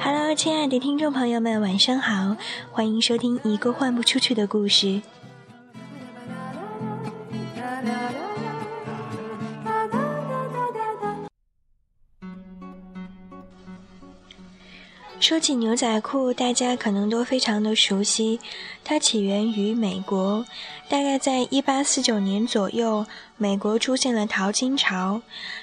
[0.00, 2.36] Hello，亲爱的听众朋友们，晚上好，
[2.70, 5.02] 欢迎收听一个换不出去的故事。
[15.20, 18.40] 说起牛仔裤，大家可能都非常的熟悉。
[18.84, 20.46] 它起源于美国，
[20.88, 23.04] 大概在一八四九年左右，
[23.36, 25.20] 美国出现了淘金潮，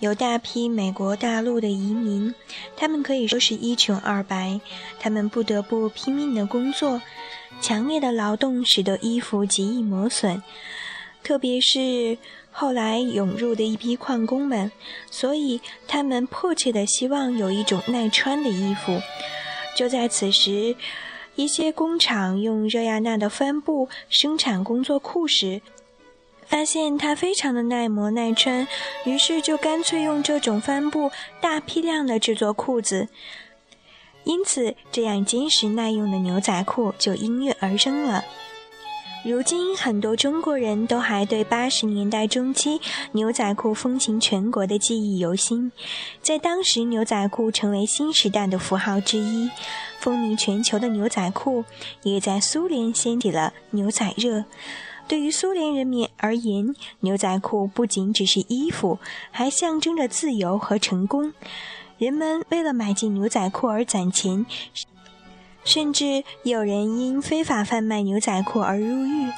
[0.00, 2.34] 有大批美国大陆的移民，
[2.76, 4.60] 他们可以说是一穷二白，
[4.98, 7.00] 他们不得不拼命的工作，
[7.60, 10.42] 强烈的劳动使得衣服极易磨损，
[11.22, 12.18] 特别是
[12.50, 14.70] 后来涌入的一批矿工们，
[15.10, 19.00] 所以他们迫切的希望有一种耐穿的衣服。
[19.76, 20.74] 就在此时，
[21.34, 25.60] 一些工厂用热亚娜的帆布生产工作裤时，
[26.46, 28.66] 发现它非常的耐磨耐穿，
[29.04, 31.10] 于是就干脆用这种帆布
[31.42, 33.08] 大批量的制作裤子。
[34.24, 38.24] 因此，这样坚实耐用的牛仔裤就应运而生了。
[39.28, 45.72] 如今，很多中国人都还对八十年代中期牛仔裤风行全国的记忆犹新。
[46.22, 49.50] 在当时，牛仔裤成为新时代的符号之一，
[49.98, 51.64] 风靡全球的牛仔裤
[52.04, 54.44] 也在苏联掀起了牛仔热。
[55.08, 59.00] 对于苏联人民而言，牛仔裤不仅只是衣服，
[59.32, 61.32] 还象征着自由和成功。
[61.98, 64.46] 人们为了买进牛仔裤而攒钱。
[65.66, 69.30] 甚至有人因非法贩卖牛仔裤而入狱。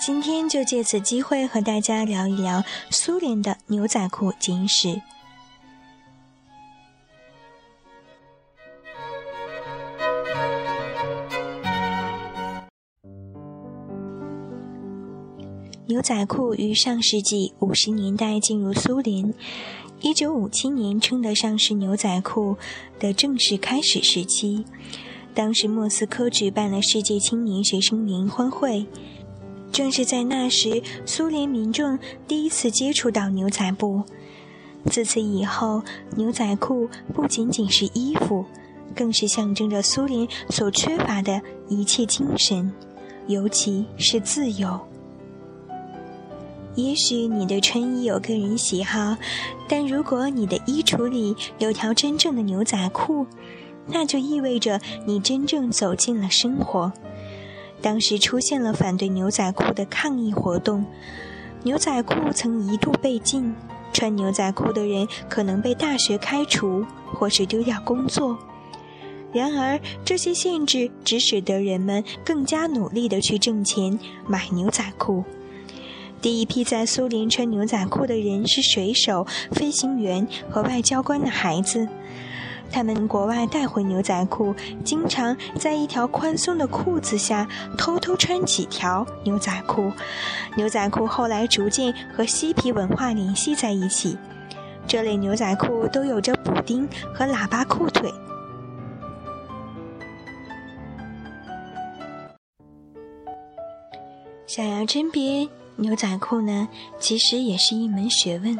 [0.00, 5.02] 今天就借此机会和大家聊一聊苏联的牛仔裤简史。
[15.86, 19.34] 牛仔裤于上世纪五十年代进入苏联，
[20.00, 22.56] 一九五七年称得上是牛仔裤
[22.98, 24.64] 的正式开始时期。
[25.36, 28.86] 当时莫斯科举办了世界青年学生联欢会，
[29.70, 34.02] 正是在那时，苏联民众第一次接触到牛仔布。
[34.86, 35.82] 自此以后，
[36.16, 38.46] 牛仔裤不仅仅是衣服，
[38.94, 42.72] 更是象征着苏联所缺乏的一切精神，
[43.26, 44.80] 尤其是自由。
[46.76, 49.14] 也许你的穿衣有个人喜好，
[49.68, 53.26] 但如果你的衣橱里有条真正的牛仔裤，
[53.86, 56.92] 那就意味着你真正走进了生活。
[57.80, 60.84] 当时出现了反对牛仔裤的抗议活动，
[61.62, 63.54] 牛仔裤曾一度被禁，
[63.92, 68.38] 穿牛仔裤的人可能被大学开除或是丢掉工作。
[69.32, 75.24] 然而，这些限制只使得人们更加努力地去挣钱买牛仔裤。
[76.22, 81.86] 第一批在苏联穿牛仔裤的人是水手、飞行员和外交官的孩子。
[82.70, 84.54] 他们从国外带回牛仔裤，
[84.84, 89.90] 经常在一条宽松的裤子下偷偷穿几条牛仔裤。
[90.56, 94.18] 牛仔裤后来逐渐和嬉皮文化联系在一起。
[94.86, 98.12] 这类牛仔裤都有着补丁和喇叭裤腿。
[104.46, 106.68] 想要甄别牛仔裤呢，
[107.00, 108.56] 其实也是一门学问。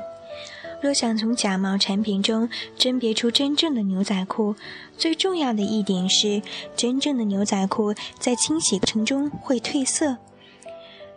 [0.82, 4.54] 若想从假冒产品中甄别出真正的牛仔裤，
[4.97, 6.42] 最重要的一点是，
[6.76, 10.19] 真正的牛仔裤在清洗过程中会褪色。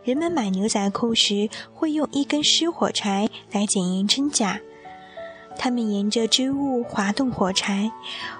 [0.04, 4.60] 人们买牛仔裤时会用一根湿火柴来检验真假，
[5.58, 7.92] 他们沿着织物滑动火柴，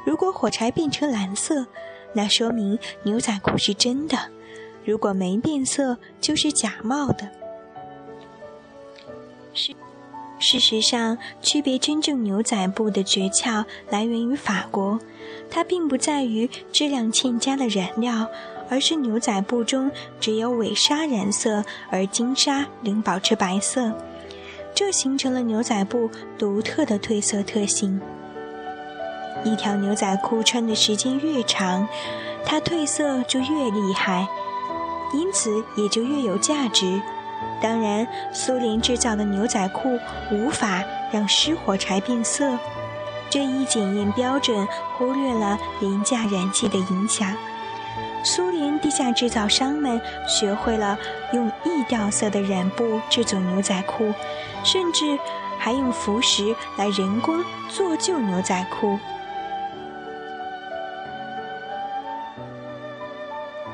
[0.06, 1.68] 如果火柴变成蓝色，
[2.14, 4.18] 那说明牛仔裤是真的；
[4.86, 7.30] 如果没变色，就是假冒的。
[9.54, 9.76] 是。
[10.40, 14.98] 事实上，区别真正牛仔布的诀窍来源于法国，
[15.52, 18.28] 它并不在于质量欠佳的染料，
[18.70, 23.92] 而是牛仔布中只有尾纱染色，而金纱仍保持白色，
[24.74, 28.00] 这形成了牛仔布独特的褪色特性。
[29.44, 31.86] 一条牛仔裤穿的时间越长，
[32.46, 34.26] 它褪色就越厉害，
[35.14, 37.02] 因此也就越有价值。
[37.62, 40.00] 当然，苏联制造的牛仔裤
[40.32, 42.58] 无法让湿火柴变色，
[43.30, 47.36] 这一检验标准忽略了廉价染剂的影响。
[48.24, 50.98] 苏联地下制造商们学会了
[51.32, 54.14] 用易掉色的染布制作牛仔裤，
[54.64, 55.18] 甚至
[55.58, 59.00] 还用浮石来人工做旧牛仔裤。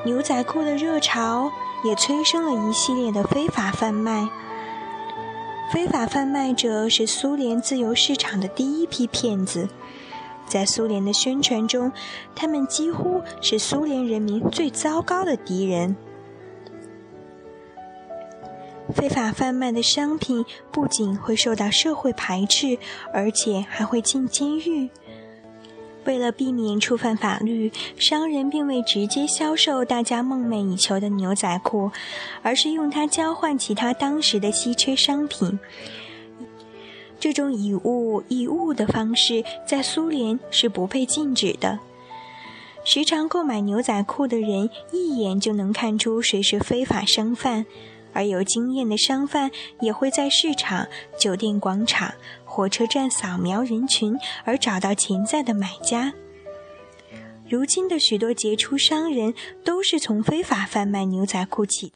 [0.06, 1.52] 牛仔裤的热潮。
[1.84, 4.28] 也催生了一系列的非法贩卖。
[5.72, 9.70] 非法贩卖者是苏联自由市场的第一批骗子。
[10.48, 11.92] 在苏联的宣传中，
[12.34, 15.96] 他们几乎是苏联人民最糟糕的敌人。
[18.96, 22.80] 非法贩卖的商品不仅会受到社会排斥，
[23.14, 24.90] 而且还会进监狱。
[26.06, 31.92] 为了避免触犯法律，商人并未直接销售大家梦寐以求的牛仔裤，
[32.42, 35.60] 而是用它交换其他当时的稀缺商品。
[37.20, 41.80] 这种以物易物的方式在苏联是不被禁止的。
[42.84, 47.66] 时常购买牛仔裤的人一眼就能看出谁是非法商贩，
[48.14, 49.50] 而有经验的商贩
[49.82, 50.88] 也会在市场、
[51.18, 52.14] 酒店广场、
[52.56, 56.14] 火车站扫描人群，而找到潜在的买家。
[57.50, 59.34] 如今的许多杰出商人
[59.66, 61.92] 都是从非法贩卖牛仔裤起。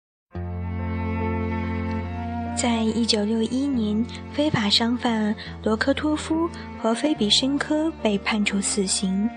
[2.57, 5.33] 在一九六一年，非法商贩
[5.63, 9.29] 罗科托夫和菲比申科被判处死刑。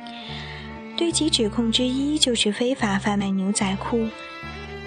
[0.97, 4.09] 对其指控之一就是非法贩卖牛仔裤。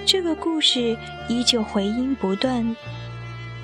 [0.06, 0.98] 这个故事
[1.30, 2.76] 依旧回音不断。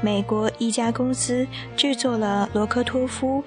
[0.02, 3.44] 美国一家公司制作了罗科托夫、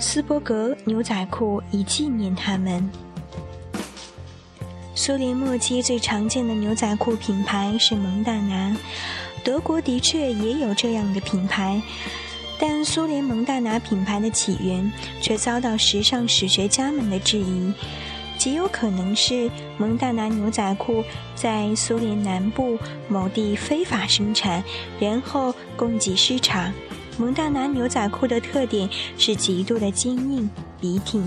[0.00, 2.90] 斯伯格牛仔裤以纪念他们。
[4.96, 8.76] 苏联末期最常见的牛仔裤品牌是蒙大拿。
[9.44, 11.80] 德国的确也有这样的品牌，
[12.58, 14.90] 但苏联蒙大拿品牌的起源
[15.20, 17.72] 却遭到时尚史学家们的质疑，
[18.44, 21.02] 极有可能是蒙大拿牛仔裤
[21.34, 24.62] 在苏联南部某地非法生产，
[25.00, 26.70] 然后供给市场。
[27.16, 28.86] 蒙大拿牛仔裤的特点
[29.16, 31.26] 是极度的坚硬、笔挺，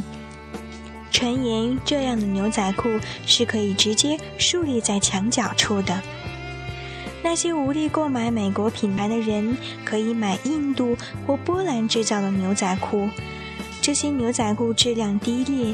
[1.09, 2.87] 传言这样的牛仔裤
[3.25, 5.99] 是可以直接竖立在墙角处的。
[7.23, 13.09] 那些无力购买美国品牌的人，可以买印度或波兰制造的牛仔裤。
[13.87, 15.73] 这些牛仔裤质量低劣，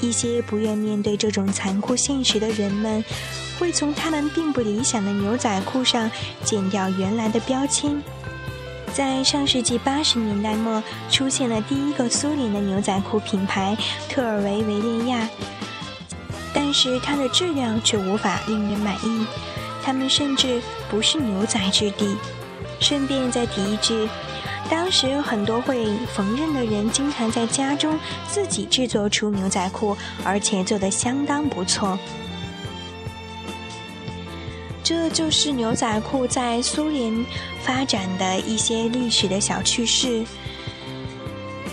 [0.00, 3.04] 一些不愿面对这种残酷现实的人们，
[3.56, 6.10] 会从他们并不理想的牛仔裤上
[6.42, 8.02] 剪掉原来的标签。
[8.92, 13.76] 在上世纪八十年代末，出现了第一个苏联的牛仔裤品牌
[14.08, 15.28] 特尔维维列亚，
[16.52, 19.24] 但是它的质量却无法令人满意。
[19.84, 20.60] 他们甚至
[20.90, 22.16] 不是牛仔质地。
[22.80, 24.08] 顺便再提一句，
[24.70, 27.98] 当时很多会缝纫的人经常在家中
[28.28, 31.98] 自己制作出牛仔裤，而且做得相当不错。
[34.82, 37.24] 这就是牛仔裤在苏联
[37.62, 40.24] 发展的一些历史的小趣事。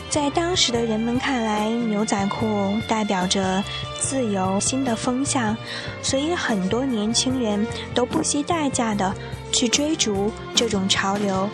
[0.09, 3.63] 在当时的人们看来，牛仔裤代表着
[3.99, 5.55] 自由、新的风向，
[6.01, 9.13] 所以很多年轻人都不惜代价的
[9.51, 11.49] 去追逐这种潮流。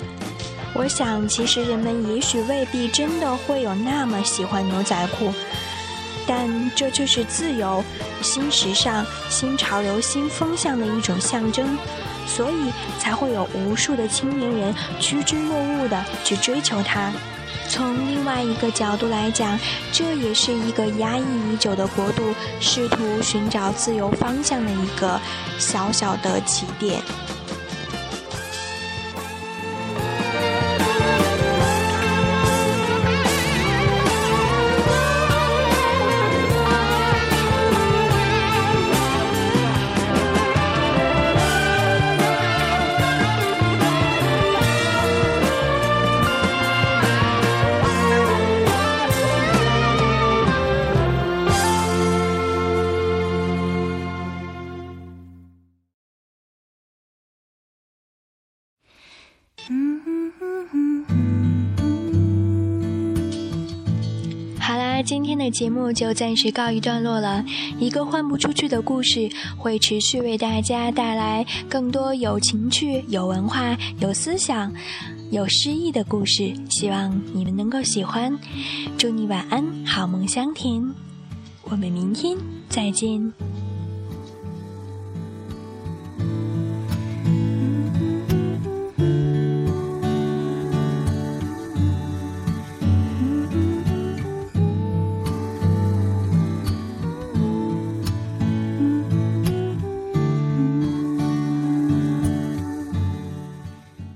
[0.78, 5.34] 我想，其实人们也许未必真的会有那么喜欢牛仔裤，
[6.28, 7.82] 但这就是自由、
[8.22, 11.78] 新时尚、新潮流、新风向的一种象征，
[12.28, 17.10] 所以才会有无数的青年人趋之若鹜的去追求它。
[17.70, 19.58] 从另外一个角度来讲，
[19.94, 21.24] 这也是一个压抑
[21.54, 25.18] 已久的国度试图寻找自由方向的一个
[25.58, 27.02] 小小的起点。
[65.06, 67.46] 今天的节目就暂时告一段落了。
[67.80, 74.74] 一个换不出去的故事，会持续为大家带来更多有情趣、有文化、有思想、
[75.30, 76.52] 有诗意的故事。
[76.72, 78.36] 希望你们能够喜欢。
[78.98, 80.84] 祝你晚安，好梦香甜。
[81.64, 82.36] 我们明天
[82.68, 83.32] 再见。